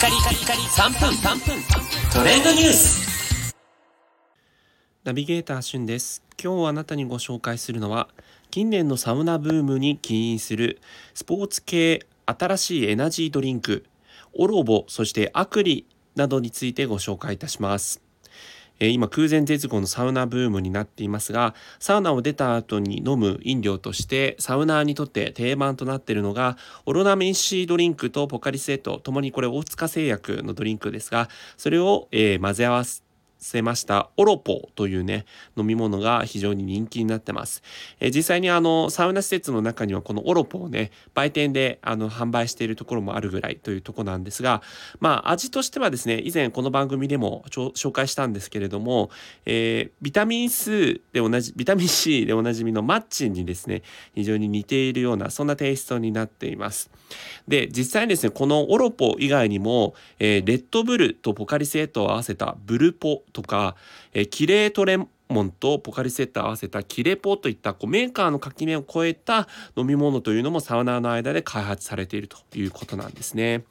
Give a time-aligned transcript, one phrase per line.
[0.00, 1.62] カリカリカリ3分3分。
[2.10, 3.54] トレンドニュース。
[5.04, 6.22] ナビゲーターしゅんです。
[6.42, 8.08] 今日あなたにご紹介するのは
[8.50, 10.80] 近年のサウナブームに起因する
[11.12, 13.84] スポーツ系新しいエナジードリンク
[14.32, 15.86] オロボそしてアクリ
[16.16, 18.00] などについてご紹介いたします。
[18.80, 33.09] え今空前絶後のサウナブームになっていますがサウナを出た後に飲む飲料としてサウナーにとって定番となっているのがオロナミン C ドリンクとポカリスエットともにこれ大塚製薬のドリンクですがそれを、えー、混ぜ合わせて
[33.40, 34.10] せました。
[34.16, 35.24] オロポというね
[35.56, 37.62] 飲み物が非常に人気になってます、
[37.98, 44.62] えー、実際にあのサウナ施設の中にはこのオロポをね売店であの販売しているところもあるぐらいというとこなんですが
[45.00, 49.10] まあ味としてはですね以前この番組でも紹介したんですけれども、
[49.46, 53.82] えー、ビタミン数で同じビタミン C でおなじみのマッチンにですね
[54.14, 56.90] 非常に似ているようなそんなテイストになっています。
[57.48, 63.76] で実際にですねこのオロポ以外にも、えー、レッドブルとポカリスエットを合わせたブルポとか、
[64.12, 64.98] えー、キレートレ
[65.30, 73.64] モンとポカリセット合わせたキレポといったこうメーカーの垣根を越えた飲み物というのもサウナーの間で開発されているということなんですね。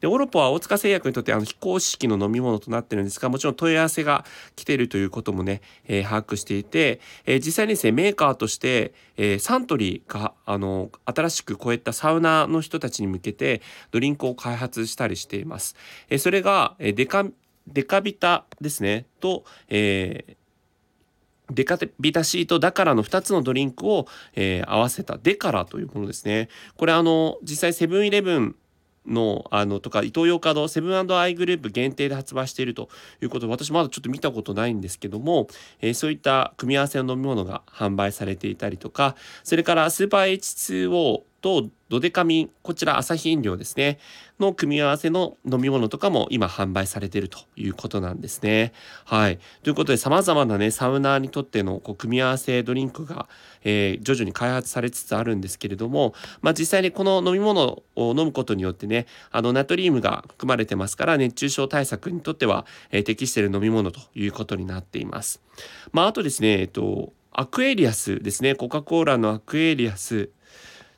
[0.00, 15.76] でオロポは大塚製薬にとってあの非公式の飲み物となってるんですがもちろん問い合わせが来ているということもね、えー、把握していて、えー、実際にですねメーカーとして、えー、サントリーがあの新しくこういったサウナーの人たちに向けてドリンクを開発したりしています。
[16.10, 17.24] えそれが、えデカ
[17.66, 26.48] デカビタですねと、えー、デカビタ Cとダカラの2つのドリンクを、えー、合わせたデカラというものですね。
[26.76, 28.56] これあの実際セブンイレブン
[29.06, 32.88] のあのとかイトーヨーカドーセブンアイグループ限定で発売していると
[33.22, 35.46] いうことで私まだちょっと見たことないんですけども、
[35.80, 43.98] えー、そういった組み合わせの飲み物が販売されていたりとかそれからスーパー H2O とドデカミン、こちら朝日飲料ですね、
[44.40, 48.72] の組み合わせの飲み物とかも今販売されているということなんですね。
[49.04, 49.38] はい。
[49.62, 53.28] ということで様々なね、サウナーにとってのこう組み合わせドリンクが、
[53.62, 65.40] えー、徐々に開発されつつあるんですけれども、まあ実際にこの飲み物を飲むことによってね、あのナトリウムが含まれてますから熱中症対策にとっては、えー、適している飲み物ということになっています。
[65.92, 70.30] まああとですね、えっと、アクエリアスですね、コカ・コーラのアクエリアス、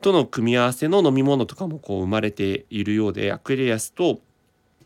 [0.00, 4.20] との組み合わせの飲み物とかもこう生まれているようでアクエリアスと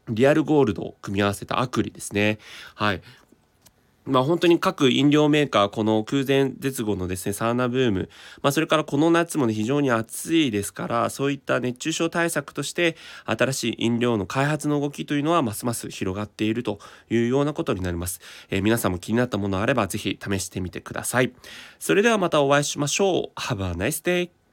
[0.08, 2.38] リアルゴールドを組み合わせたアクリですね。
[2.74, 3.02] はい。
[4.06, 8.10] まあ本当に各飲料メーカー、この空前絶後のですね、サウナブーム、
[8.42, 18.20] まあそれからこの夏もね、非常に暑いですから、そういった熱中症対策として、新しい飲料の開発の動きというのは、ますます広がっているというようなことになります。
[18.50, 21.32] えー、皆さんも気になったものあれば、ぜひ試してみてください。
[21.78, 23.40] それではまたお会いしましょう。
[23.40, 24.43] Have a nice day!